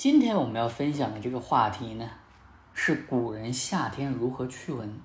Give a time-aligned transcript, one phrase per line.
[0.00, 2.08] 今天我们要分享的这个话题呢，
[2.72, 4.98] 是古人夏天如何驱蚊。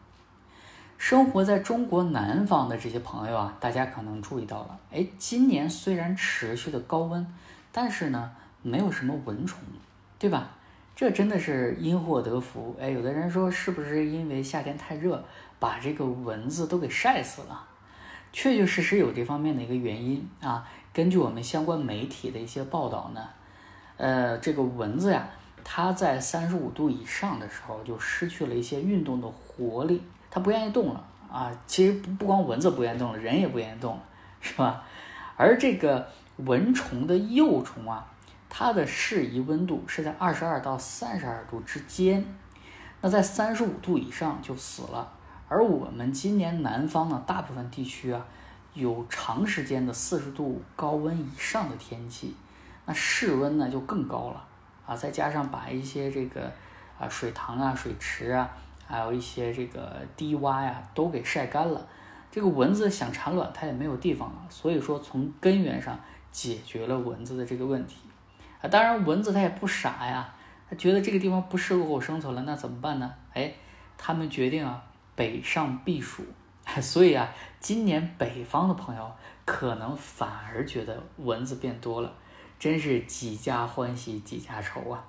[0.98, 7.28] 生活在中国南方的这些朋友啊，大家可能注意到了，哎，今年虽然持续的高温，
[7.74, 8.32] 但是呢，
[8.62, 9.60] 没有什么蚊虫，
[10.18, 10.52] 对吧？
[10.96, 12.74] 这真的是因祸得福。
[12.80, 15.22] 哎，有的人说，是不是因为夏天太热，
[15.60, 17.68] 把这个蚊子都给晒死了？
[18.32, 20.66] 确确实实有这方面的一个原因啊。
[20.94, 23.28] 根据我们相关媒体的一些报道呢。
[23.98, 25.28] 呃，这个蚊子呀，
[25.64, 31.52] 它在三十五度以上的时候就失去了一些运动的活力，它不愿意动了啊。
[31.66, 34.02] 其实不不光蚊子不愿意动了，人也不愿意动了，
[34.42, 34.84] 是吧？
[35.38, 38.06] 而这个蚊虫的幼虫啊，
[38.50, 42.24] 它的适宜温度是在二十二到三十二度之间，
[43.02, 45.12] 那在三十五度以上就死了。
[45.48, 48.26] 而我们今年南方呢，大部分地区啊，
[48.74, 52.36] 有长时间的四十度高温以上的天气。
[52.86, 54.48] 那室温呢就更高了
[54.86, 56.52] 啊，再加上把一些这个
[57.00, 58.50] 啊水塘啊、水池啊，
[58.88, 61.88] 还有一些这个低洼呀都给晒干了，
[62.30, 64.46] 这个蚊子想产卵它也没有地方了。
[64.50, 66.00] 所以说从根源上
[66.32, 67.98] 解决了蚊子的这个问题
[68.62, 68.68] 啊。
[68.68, 70.34] 当然蚊子它也不傻呀，
[70.70, 73.12] 它觉得这个地方不适合我生存了，那怎么办呢？
[73.34, 73.52] 哎，
[73.98, 74.84] 他们决定啊
[75.16, 76.24] 北上避暑。
[76.82, 79.12] 所以啊，今年北方的朋友
[79.46, 82.12] 可能反而觉得蚊子变多了。
[82.60, 85.06] 真是几家欢喜几家愁啊！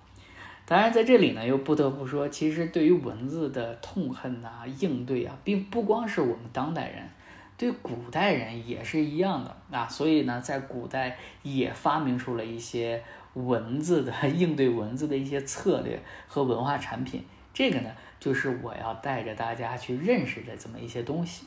[0.69, 7.09] 当然，在这里呢，又不得不说，其实对于文字的痛恨呐、应对啊，并不光是我们当代人，
[7.57, 9.87] 对古代人也是一样的啊。
[9.89, 13.01] 所以呢，在古代也发明出了一些
[13.35, 17.25] 文字的 应对文字的一些策略和文化产品。
[17.55, 21.47] 这个呢，就是我要带着大家去认识的这么一些东西。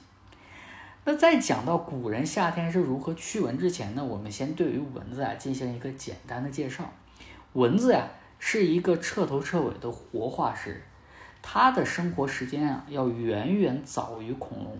[1.10, 6.88] 那在讲到古人夏天是如何驱蚊之前呢，我们先对于蚊子啊进行一个简单的介绍。
[7.54, 8.08] 蚊子呀
[8.38, 10.84] 是一个彻头彻尾的活化石，
[11.42, 14.78] 它的生活时间啊要远远早于恐龙。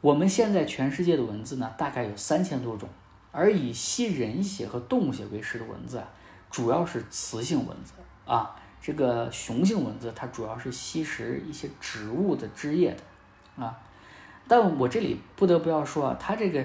[0.00, 2.88] 我们现在全世界的蚊子呢大概有三千多种，
[3.30, 6.08] 而以吸人血和动物血为食的蚊子啊，
[6.50, 7.92] 主要是雌性蚊子
[8.26, 8.56] 啊。
[8.82, 13.78] 这个雄性蚊子它主要是吸食一些植物的汁液的啊。
[14.48, 16.64] 但我这里不得不要说啊，它这个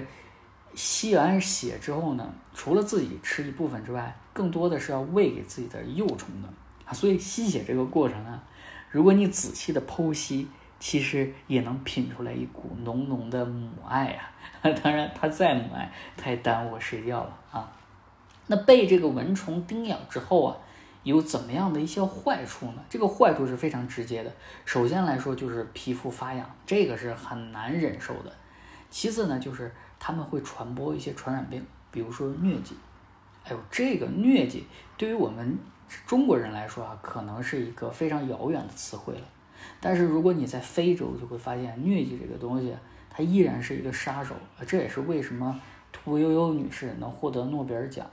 [0.74, 6.48] 吸完血之后呢，除了自己吃一部分之外，更多的是要喂给自己的幼虫的
[6.86, 6.92] 啊。
[6.92, 8.42] 所以吸血这个过程呢，
[8.90, 10.48] 如果你仔细的剖析，
[10.80, 14.30] 其实也能品出来一股浓浓的母爱啊。
[14.82, 17.70] 当然，它再母爱，它也耽误我睡觉了啊。
[18.46, 20.56] 那被这个蚊虫叮咬之后啊。
[21.04, 22.82] 有怎么样的一些坏处呢？
[22.90, 24.32] 这个坏处是非常直接的。
[24.64, 28.32] 首先来说就是皮肤发痒，这个是很难忍受的。
[28.90, 32.74] 其次呢，就是他们会传播一些传染病，比如说疟疾。
[33.44, 34.66] 哎呦，这个疟疾
[34.96, 35.58] 对于我们
[36.06, 39.26] 中国人来说啊，可能是一个非常遥远的词汇了。
[39.80, 42.74] 但是如果你在非洲，就会发现疟疾这个东西，
[43.10, 44.34] 它依然是一个杀手。
[44.66, 45.60] 这也是为什么
[45.92, 48.06] 屠呦呦女士能获得诺贝尔奖，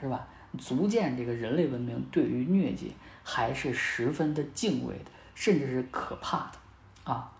[0.00, 0.26] 是吧？
[0.58, 2.92] 足见这个人类文明对于疟疾
[3.22, 7.30] 还是十分的敬畏的，甚至是可怕的啊。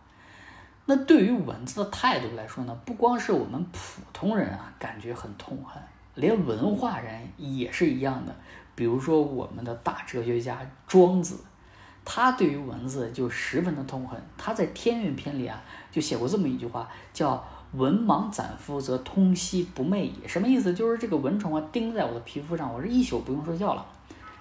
[0.84, 5.83] 那对于蚊子的态度来说呢，不光是我们普通人啊感觉很痛恨，
[6.15, 8.34] 连文化人也是一样的。
[8.75, 11.39] 比如说我们的大哲学家庄子，
[12.05, 14.21] 他对于蚊子就十分的痛恨。
[14.37, 17.43] 他在《天运篇》里啊就写过这么一句话，叫。
[17.76, 20.26] 文盲攒夫，则通夕不寐也。
[20.26, 20.72] 什么意思？
[20.72, 23.84] 就是这个蚊虫啊，叮在我的皮肤上，我是一宿不用睡觉了。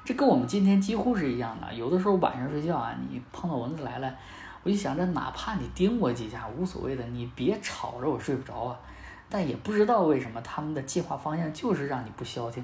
[0.03, 1.73] 这跟我们今天几乎是一样的。
[1.73, 4.15] 有的时候晚上睡觉啊，你碰到蚊子来了，
[4.63, 8.79] 我就想着，哪怕你叮我几下，无所谓的，你别吵着我睡不着啊。
[9.27, 12.63] 但也不知道为什么他们的进化方向就是让你不消停，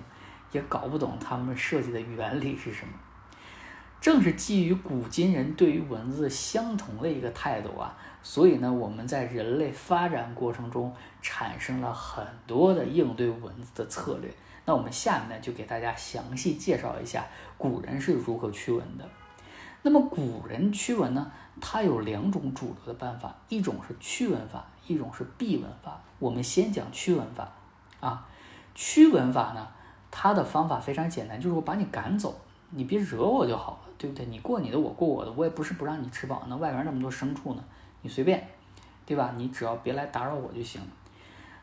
[0.52, 2.94] 也搞不懂他们设计的原理是什么。
[4.02, 10.92] 正是基于古今人对于文字相同的一个态度啊，所以呢，我们在人类发展过程中
[11.22, 14.34] 产生了很多的应对文字的策略。
[14.66, 17.24] 那我们下面呢，就给大家详细介绍一下
[17.60, 19.08] 古人是如何驱蚊的。
[19.84, 26.02] 那么古人驱蚊呢，它有两种主流的办法，一种是驱蚊法，一种是避蚊法。
[26.18, 27.52] 我们先讲驱蚊法
[28.00, 28.28] 啊，
[28.74, 29.68] 驱蚊法呢，
[30.10, 32.40] 它的方法非常简单，就是我把你赶走，
[32.72, 33.78] 你别惹我就好了。
[34.02, 34.26] 对不对？
[34.26, 36.42] 你过你的，我过我的，我也不是不让你吃饱。
[36.48, 37.64] 那外边那么多牲畜呢，
[38.02, 38.48] 你随便，
[39.06, 39.36] 对吧？
[39.38, 40.82] 你只要别来打扰我就行。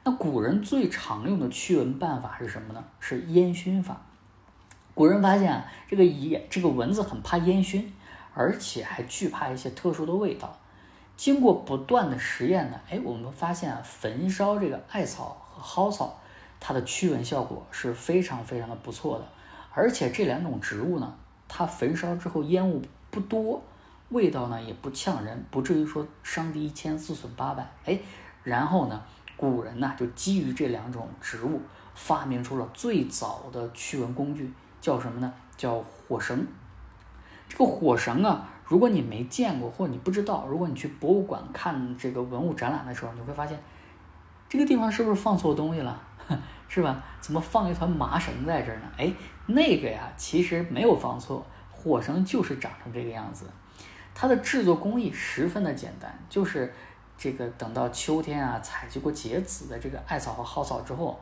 [0.04, 2.84] 那古人最常用的驱蚊办法是什么呢？
[3.00, 4.00] 是烟熏法。
[4.94, 7.92] 古人发现啊，这个烟，这个蚊子很怕烟熏，
[8.34, 10.56] 而且还惧怕一些特殊的味道。
[11.16, 16.16] 经过不断的实验呢，哎，我们发现啊，焚烧这个艾草和蒿草，
[16.60, 19.26] 它的驱蚊效果是非常非常的不错的。
[19.78, 21.14] 而且这两种植物呢。
[21.50, 23.62] 它焚烧之后烟雾不多，
[24.10, 27.66] 味道呢也不呛人，不至于说伤敌一千自损八百。
[27.86, 27.98] 哎，
[28.42, 29.02] 然后呢，
[29.34, 31.62] 古人呢就基于这两种植物，
[31.94, 35.32] 发明出了最早的驱蚊工具，叫什么呢？
[35.56, 36.46] 叫火绳。
[37.48, 43.58] 这个火绳啊，如果你没见过或者你不知道，如果你去博物馆看这个文物展览的时候，你会发现
[44.50, 45.98] 这个地方是不是放错东西了？
[46.68, 47.02] 是吧？
[47.20, 48.84] 怎么放一团麻绳在这儿呢？
[48.98, 49.10] 哎，
[49.48, 53.46] 那个呀，其实没有放错，火绳就是长成这个样子。
[54.14, 56.72] 它的制作工艺十分的简单，就是
[57.16, 61.18] 这个等到秋天啊，采集过结籽的这个艾草和蒿草之后，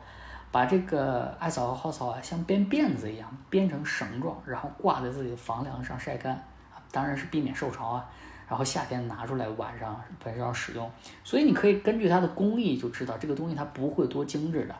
[0.51, 6.43] 把这个艾草和蒿草啊，像编辫子一样编成绳状，然后挂在自己的房梁上晒干，
[6.91, 8.09] 当然是避免受潮啊。
[8.49, 10.89] 然后夏天拿出来，晚上焚烧使用。
[11.23, 14.75] 所以你可以根据它的工艺就知道，这个东西它不会多精致的。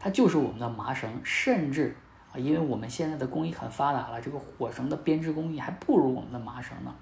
[0.00, 1.96] 它就是我们的麻绳，甚至
[2.32, 6.94] 啊，因为我们现在的工艺很发达了，这个火绳的编织工艺还不如我们的麻绳呢，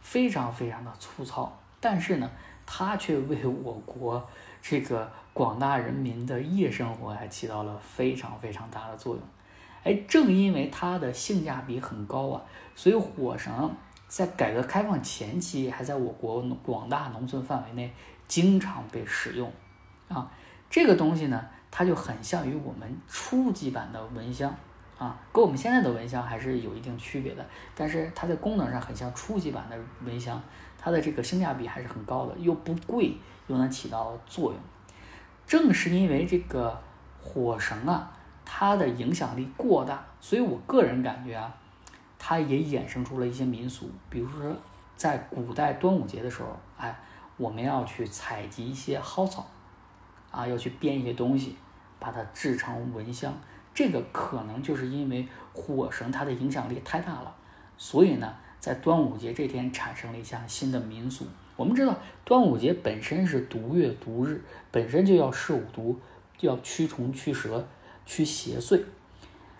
[0.00, 1.52] 非常非常的粗糙。
[1.78, 2.30] 但是呢，
[2.64, 4.26] 它却为我国
[4.62, 9.22] 这个广大人民的夜生活还起到了非常非常大的作用。
[9.84, 12.42] 哎，正因为它的性价比很高啊，
[12.74, 13.74] 所以火绳
[14.08, 17.92] 在改革开放前期还在我国广大农村范围内
[18.26, 19.52] 经常被使用
[20.08, 20.30] 啊。
[20.70, 21.44] 这个东西呢。
[21.72, 24.54] 它就很像于我们初级版的蚊香
[24.98, 27.44] 啊，跟我们现在的蚊香还是有一定区别的。
[27.74, 30.40] 但是它在功能上很像初级版的蚊香，
[30.78, 33.16] 它的这个性价比还是很高的，又不贵，
[33.46, 34.60] 又能起到作用。
[35.46, 36.78] 正是因为这个
[37.20, 38.12] 火绳啊，
[38.44, 41.52] 它的影响力过大，所以我个人感觉啊，
[42.18, 44.54] 它也衍生出了一些民俗，比如说
[44.94, 46.94] 在古代端午节的时候，哎，
[47.38, 49.46] 我们要去采集一些蒿草。
[50.32, 51.54] 啊，要去编一些东西，
[52.00, 53.32] 把它制成蚊香。
[53.72, 57.34] 这个可能就是因为火绳它的影响力太大了，
[57.78, 61.24] 所以呢，在端午节这天产生了一项新的民俗。
[61.56, 65.98] 我们知道，端午节本身是毒月毒日，本身就要试五毒，
[66.36, 67.66] 就要驱虫、驱蛇、
[68.04, 68.82] 驱邪祟。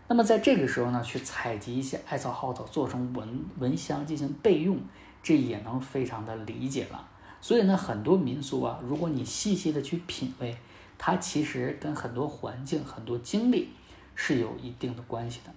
[0.08, 4.78] 那么在这个时候呢，去采集一些艾草、蒿草做成蚊蚊香进行备用，
[5.22, 7.08] 这也能非常的理解了。
[7.42, 10.56] 所以呢，很多民俗啊，如果你细细的去品味，
[10.96, 13.70] 它其实跟很多环境、很多经历
[14.14, 15.52] 是有一定的关系的。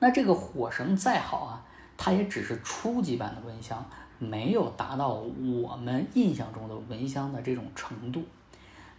[0.00, 1.64] 那这个火绳再好啊，
[1.96, 3.88] 它也只是初级版的蚊香，
[4.18, 8.24] 没有达到我们印象中的蚊香的这种程度。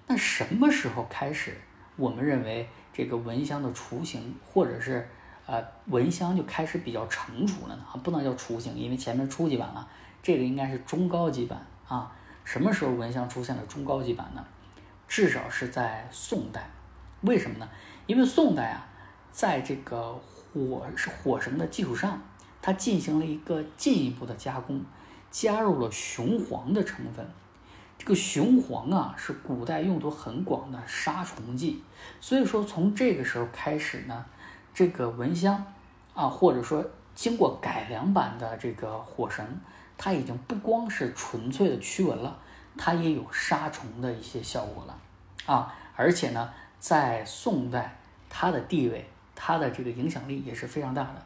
[0.08, 1.58] 那什么时候开始，
[1.98, 5.06] 我们认为这个蚊香的雏形，或者是
[5.46, 7.84] 呃蚊香就开始比较成熟了呢？
[7.92, 9.86] 啊，不能叫雏形，因为前面初级版了。
[10.26, 12.12] 这个应该是中高级版啊，
[12.44, 14.44] 什么时候蚊香出现了中高级版呢？
[15.08, 16.68] 至少是在宋代，
[17.22, 17.70] 为什么呢？
[18.08, 18.88] 因为宋代啊，
[19.32, 20.20] 在这个
[20.52, 22.20] 火是火绳的基础上，
[22.60, 24.84] 它进行了一个进一步的加工，
[25.30, 27.24] 加入了雄黄的成分。
[28.00, 31.84] 这个雄黄啊，是古代用途很广的杀虫剂，
[32.20, 34.26] 所以说从这个时候开始呢，
[34.74, 35.64] 这个蚊香
[36.16, 36.84] 啊，或者说
[37.16, 39.44] 经过改良版的这个火神。
[39.98, 42.38] 它已经不光是纯粹的驱蚊了，
[42.78, 44.98] 它也有杀虫的一些效果了，
[45.46, 47.96] 啊，而且呢，在宋代，
[48.30, 51.26] 它的地位、它的这个影响力也是非常大的。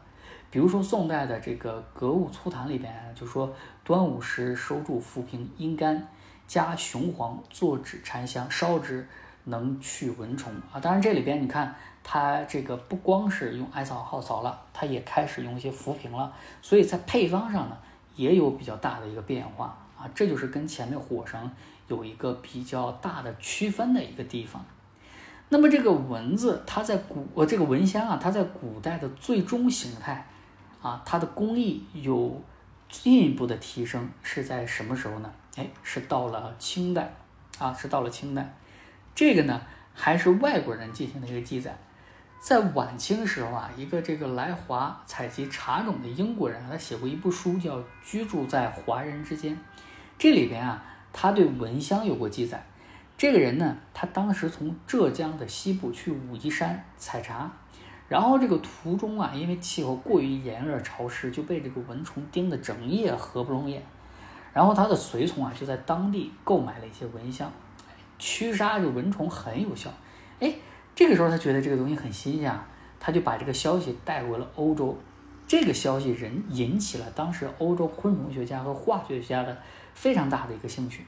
[0.52, 6.06] 比如说宋代的这个《格物粗谈》里边就说，端午时收住浮萍阴干，
[6.46, 9.04] 加雄黄做纸缠香，烧之
[9.42, 10.78] 能去蚊虫啊。
[10.78, 17.76] 当然这里边你看，它这个不光是用艾草、蒿草了，它也开始用一些浮萍了，所以在配方上呢。
[18.16, 21.50] 也有比较大的一个变化啊，这就是跟前面火绳
[21.88, 24.62] 有一个比较大的区分的一个地方。
[25.48, 30.26] 那么这个蚊子，它在古呃这个蚊香啊，它在古代的最终形态
[30.82, 32.42] 啊，它的工艺有
[32.90, 35.32] 进一步的提升，是在什么时候呢？
[35.56, 37.14] 哎，是到了清代
[37.58, 38.54] 啊，是到了清代。
[39.14, 39.62] 这个呢，
[39.94, 41.74] 还是外国人进行的一个记载。
[42.40, 49.54] 在晚清时候啊，一个这个来华采集茶种的英国人，他写过一部书叫《居住在华人之间》。
[50.18, 50.82] 这里边啊，
[51.12, 52.64] 他对蚊香有过记载。
[53.18, 57.52] 这个人呢，他当时从浙江的西部去武夷山采茶，
[58.08, 63.82] 然后这个途中啊，因为气候过于炎热潮湿，就被这个蚊虫叮得整夜合不拢眼。
[64.54, 67.52] 然后他的随从啊，就在当地购买了一些蚊香，
[68.18, 69.90] 驱杀这蚊虫很有效。
[70.40, 70.54] 哎。
[70.94, 72.52] 这个时候，他觉得这个东西很新鲜，
[72.98, 74.96] 他就把这个消息带回了欧洲。
[75.46, 79.56] 这个消息人引起了当时欧洲昆虫学家和化学家的
[79.94, 81.04] 非常大的一个兴趣。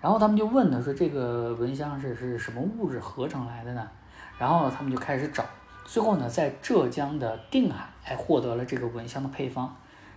[0.00, 3.88] 然后他们就问他说：“这个蚊香是是什么物质合成来的呢？”
[4.38, 5.44] 然后他们就开始找，
[5.84, 9.76] 最后呢，在浙江的定海哎获得了这个蚊香的配方，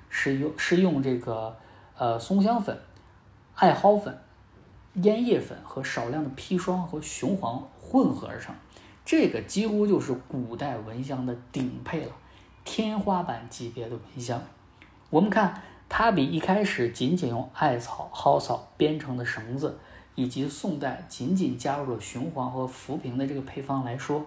[0.09, 1.55] 是用是用这个
[1.97, 2.75] 呃松香粉、
[3.55, 4.17] 艾蒿粉、
[4.95, 8.55] 烟叶粉和少量的砒霜和雄黄混合而成，
[9.05, 12.11] 这个几乎就是古代蚊香的顶配了，
[12.63, 14.41] 天花板级别的蚊香。
[15.11, 19.77] 我们看它比一开始仅仅用艾草、蒿草编成的绳子，
[20.15, 24.25] 以及宋代仅仅加入了雄黄和浮萍的这个配方来说。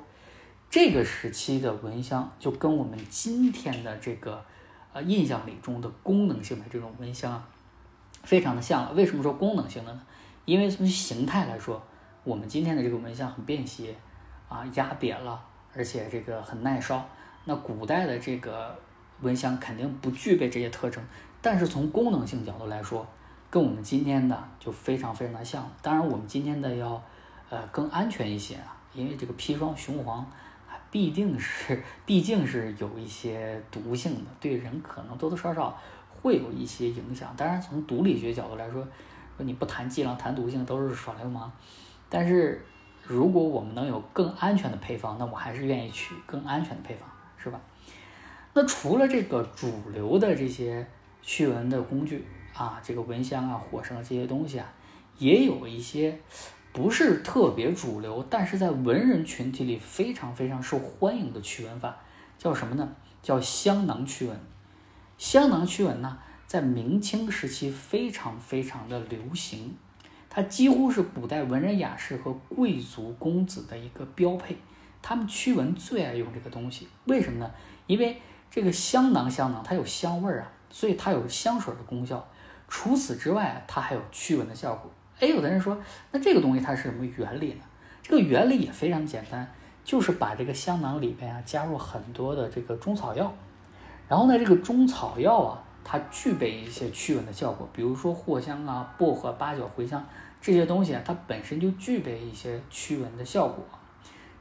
[0.71, 4.45] 这个时期的蚊香就跟我们今天的这个
[4.93, 7.49] 呃印象里中的功能性的这种蚊香啊，
[8.23, 8.93] 非常的像了。
[8.93, 10.01] 为什么说功能性的呢？
[10.45, 11.83] 因为从形态来说，
[12.23, 13.95] 我们今天的这个蚊香很便携
[14.49, 15.41] 啊，压扁了，
[15.75, 17.07] 而且这个很耐烧。
[17.45, 18.77] 那古代的这个
[19.21, 21.03] 蚊香肯定不具备这些特征，
[21.41, 23.07] 但是从功能性角度来说，
[23.51, 25.71] 跟我们今天的就非常非常的像。
[25.83, 27.03] 当然，我们今天的要
[27.49, 30.27] 呃更安全一些啊，因为这个砒霜、雄黄。
[30.91, 35.79] 必定是，毕竟是有一些毒性的，对人可能多多少少
[36.23, 37.31] 会有一些影响。
[37.37, 38.83] 当然，从毒理学角度来说，
[39.37, 41.53] 说你不谈剂量、谈毒性都是耍流氓。
[42.09, 42.65] 但是，
[43.09, 47.61] 如果我们能有更安全的配方，那我还是愿意取更安全的配方，是吧？
[48.53, 50.87] 那除了这个主流的这些
[51.23, 52.25] 驱蚊的工具
[52.55, 54.73] 啊，这个蚊香啊、火绳这些东西啊，
[55.19, 56.21] 也有一些。
[56.71, 61.97] 不是特别主流，但是在文人群体里非常非常受欢迎的驱蚊法，
[62.37, 62.89] 叫什么呢？
[63.21, 64.39] 叫香囊驱蚊。
[65.17, 69.75] 香囊驱蚊呢，在明清时期非常非常的流行，
[70.31, 74.57] 它几乎是古代文人雅士和贵族公子的一个标配。
[75.01, 77.51] 他们驱蚊最爱用这个东西，为什么呢？
[77.87, 78.21] 因为
[78.51, 82.29] 这个香囊香囊它有香味儿啊，所以它有香水的功效。
[82.69, 84.91] 除此之外，它还有驱蚊的效果。
[85.21, 85.79] 哎，有的人说，
[86.11, 87.61] 那这个东西它是什么原理呢？
[88.03, 89.51] 这个原理也非常简单，
[89.85, 93.33] 就是把这个香囊里边啊加入很多的这个中草药，
[94.09, 100.07] 然后呢，这个中草药啊，它具备一些驱蚊的效果，比如说藿香啊、薄荷、八角、茴香
[100.39, 103.65] 这些东西啊，它本身就具备一些驱蚊的效果。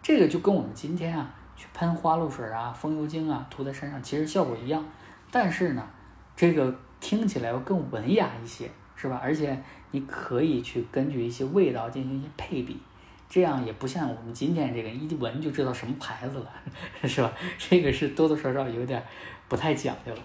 [0.03, 4.83] 这个就跟我们今天啊去喷花露水啊、风油精啊涂在身上，其实效果一样，
[5.31, 5.87] 但是呢，
[6.35, 8.69] 这个听起来要更文雅一些。
[8.99, 9.19] 是吧？
[9.21, 9.55] 而且
[9.91, 12.81] 你可以去根据一些味道进行一些配比，
[13.29, 16.51] 这样也不像我们今天这个一闻就知道什么牌子了，
[17.07, 17.31] 是吧？
[17.59, 18.99] 这个是多多少少有点
[19.47, 20.21] 不太讲究了。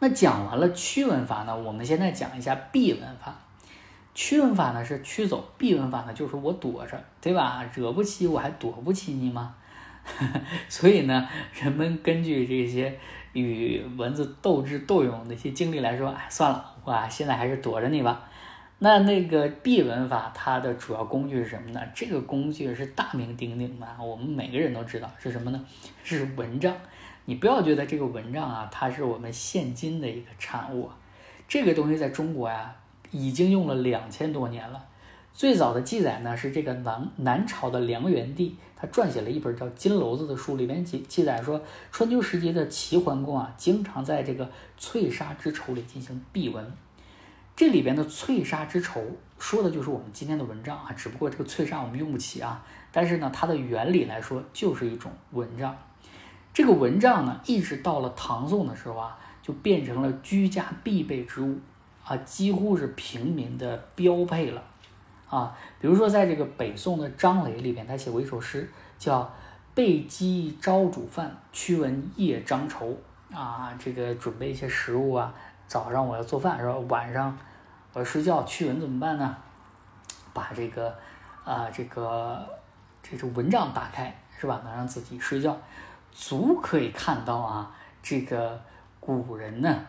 [0.00, 3.34] 那讲完了驱蚊法呢，我们现在讲一下避蚊法。
[4.14, 7.64] 驱蚊法呢是驱走，避蚊法呢就是我躲着，对吧？
[7.74, 9.54] 惹不起我还躲不起你吗？
[10.68, 12.98] 所以呢，人们根据这些。
[13.34, 18.26] 与蚊子斗智斗勇的一些经历来说，哎，算了，我现在还是躲着你吧。
[18.78, 21.80] 那那个避蚊法，它的主要工具是什么呢？
[21.94, 25.60] 这个工具是大名鼎鼎的，我们每个人都知道是什么呢？
[26.02, 26.74] 是蚊帐。
[27.28, 30.88] 你不要觉得这个蚊帐啊，它是我们现今的一个产物，
[31.46, 32.74] 这个东西在中国呀，
[33.10, 34.82] 已经用了两千多年了。
[35.34, 41.60] 最早的记载呢，是这个南南朝的梁元帝，他撰写了一本叫《金楼子》的书，里面记记载说，
[41.92, 46.72] 春秋时期的齐桓公啊，经常在这个翠纱之绸里进行避蚊。
[47.54, 49.04] 这里边的翠纱之绸
[49.38, 52.64] 说的就是我们今天的蚊帐啊，只不过这个翠纱我们用不起啊。
[52.90, 55.76] 但是呢，它的原理来说就是一种蚊帐。
[56.58, 61.56] 这个蚊帐呢，一直到了唐宋的时候啊，就变成了居家必备之物
[62.04, 64.60] 啊，几乎是平民的标配了。
[65.28, 69.22] 啊，比如说，在这个北宋的张磊里边，他写过一首诗，叫
[69.72, 72.92] 《备鸡朝煮饭，驱蚊夜张绸》
[73.36, 75.32] 啊，这个准备一些食物啊，
[75.68, 76.76] 早上我要做饭是吧？
[76.88, 77.38] 晚上
[77.92, 79.36] 我要睡觉，驱蚊怎么办呢？
[80.34, 80.92] 把这个
[81.44, 82.44] 啊，这个
[83.00, 84.60] 这种蚊帐打开是吧？
[84.64, 85.56] 能让自己睡觉，
[86.12, 88.60] 足可以看到啊，这个
[89.00, 89.86] 古人呢，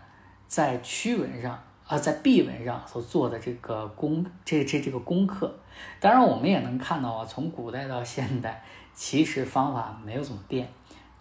[0.47, 1.59] 在驱蚊上。
[1.89, 5.51] 啊，在避蚊上所做的这个功，这这这个功课，
[5.99, 10.71] 当然我们也能看到啊，从古代到现代，其实方法没有怎么变，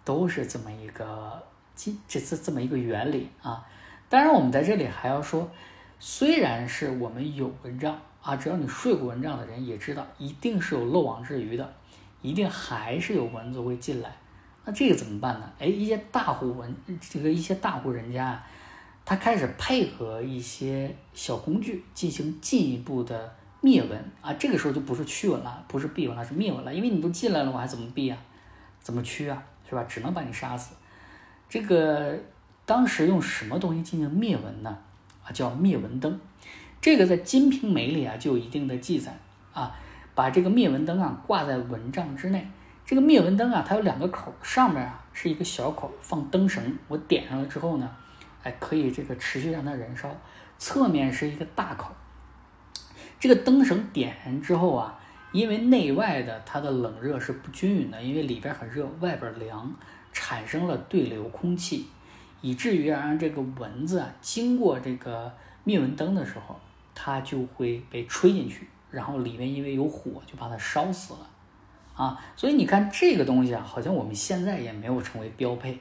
[0.05, 1.41] 都是这么一个
[1.75, 3.65] 这这这这么一个原理啊。
[4.09, 5.49] 当然，我们在这里还要说，
[5.97, 11.73] 虽然是我们有蚊帐啊，只要你睡过蚊帐的人也知道，一定是有漏网之鱼的，
[12.21, 14.15] 一定还是有蚊子会进来。
[14.69, 15.51] 那这个怎么办呢？
[15.57, 18.47] 哎，一些大户蚊，这个一些大户人家啊。
[19.03, 26.71] 他开始配合一些小工具进行进一步的灭蚊啊，这个时候就不是驱蚊了，不是避蚊了，是灭蚊了。
[26.71, 28.17] 因为你都进来了，我还怎么避啊？
[28.79, 29.41] 怎么驱啊？
[29.67, 29.83] 是吧？
[29.85, 30.75] 只能把你杀死。
[31.49, 32.15] 这个
[32.67, 34.77] 当时用什么东西进行灭蚊呢？
[35.23, 36.19] 啊，叫灭蚊灯。
[36.79, 39.17] 这个在《金瓶梅》里啊就有一定的记载
[39.51, 39.75] 啊，
[40.13, 42.47] 把这个灭蚊灯啊挂在蚊帐之内，
[42.89, 47.87] 这个灭蚊灯啊，它有两个口，上面啊是一个小口，放灯绳，我点上了之后呢，
[48.41, 50.09] 哎，可以这个持续让它燃烧。
[50.57, 51.93] 侧面是一个大口，
[53.19, 54.99] 这个灯绳点燃之后啊，
[55.31, 59.71] 因为内外的它的冷热是不均匀的，因为里边很热，外边凉，
[60.11, 61.85] 产生了对流空气，
[62.41, 65.31] 以至于让这个蚊子啊经过这个
[65.63, 66.59] 灭蚊灯的时候，
[66.95, 71.19] 它就会被吹进去，然后里面因为有火，就把它烧死了。
[71.99, 75.77] 啊，所以你看这个东西啊，好像我们现在也没有成为标配，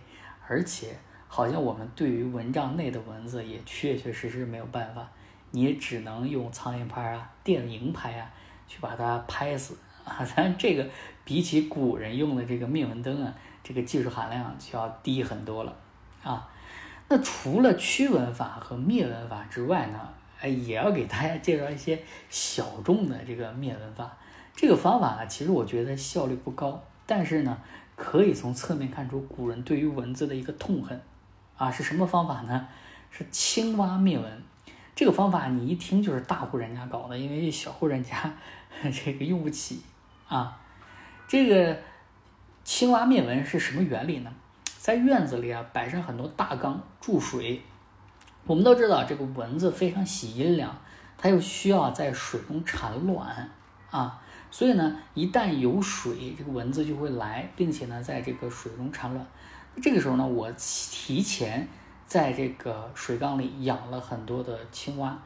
[0.49, 0.89] 而且
[1.29, 5.09] 好像我们对于蚊帐内的蚊子也确确实实没有办法，
[5.53, 8.29] 你也只能用苍蝇拍啊、电蝇拍啊
[8.67, 10.19] 去把它拍死 啊。
[10.35, 10.85] 当然，这个
[11.25, 13.33] 比起古人用的这个灭蚊灯啊，
[13.63, 15.77] 这个技术含量就要低很多了
[16.25, 16.51] 啊。
[17.09, 20.09] 那除了驱蚊法和灭蚊法之外呢，
[20.41, 24.17] 哎，也要给大家介绍一些小众的这个灭蚊法。
[24.61, 27.57] 这个方法呢，其实我觉得效率不高，但是呢，
[27.95, 31.01] 可以从侧面看出古人对于蚊子的一个痛恨，
[31.57, 32.67] 啊，是什么方法呢？
[33.09, 34.43] 是青蛙灭蚊。
[34.97, 38.35] 这个方法你一听就是大户人家搞的，因为小户人家
[38.93, 39.81] 这个用不起
[40.27, 40.59] 啊。
[41.29, 41.79] 这个
[42.65, 44.33] 青蛙灭蚊是什么原理呢？
[44.77, 47.63] 在院子里啊，摆上很多大缸注水。
[48.45, 50.77] 我们都知道，这个蚊子非常喜阴凉，
[51.17, 53.49] 它又需要在水中产卵
[53.93, 54.21] 啊。
[54.51, 59.27] 所以呢，一旦有水，这个蚊子就会来，并且呢，在这个水中产卵。
[59.83, 61.69] 这个时候呢，我提前
[62.07, 65.17] 在这个水缸里养了很多的青蛙。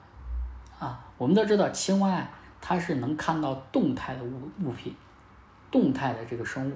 [0.78, 4.92] 啊，我们都知道青蛙啊，它是能看到动态的物物品，
[5.70, 6.74] 动态的这个生物，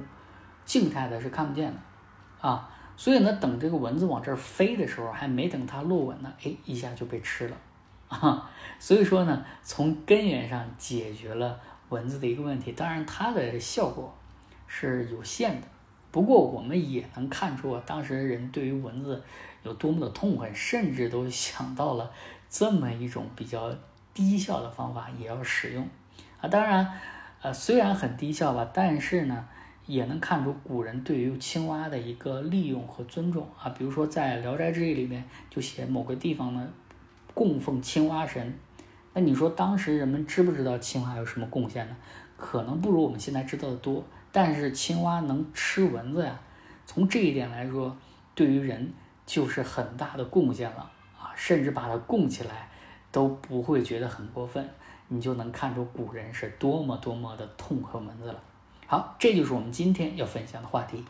[0.64, 2.48] 静态的是看不见的。
[2.48, 7.56] 啊，所以呢，等这个蚊子往这儿飞的时候，还没等它落稳呢，哎，一下就被吃了。
[8.06, 8.48] 啊，
[8.78, 11.58] 所以说呢，从根源上解决了。
[11.88, 14.12] 蚊子的一个问题，当然它的效果
[14.66, 15.66] 是有限的。
[16.10, 19.22] 不过我们也能看出，当时人对于蚊子
[19.62, 22.10] 有多么的痛恨，甚至都想到了
[22.48, 23.70] 这么一种比较
[24.14, 25.86] 低效的方法也要使用
[26.40, 26.48] 啊。
[26.48, 26.90] 当然，
[27.42, 29.46] 呃，虽然很低效吧，但是呢，
[29.84, 33.68] 也能看出古人对于青蛙的一个利用和尊重啊。
[33.70, 36.66] 比如说在《聊斋志异》里面就写某个地方呢
[37.34, 38.58] 供奉青蛙神。
[39.18, 41.96] 那你说当时人们知不知道青蛙有什么贡献呢？
[42.36, 44.04] 可能不如我们现在知道的多。
[44.30, 46.38] 但是青蛙能吃蚊子呀，
[46.84, 47.96] 从这一点来说，
[48.34, 48.92] 对于人
[49.24, 50.80] 就是很大的贡献了
[51.18, 51.32] 啊！
[51.34, 52.68] 甚至把它供起来
[53.10, 54.68] 都不会觉得很过分，
[55.08, 58.38] 你就能看出古人是多么多么的痛恨蚊子了。
[58.86, 61.02] 好，这就是我们今天要分享的话题。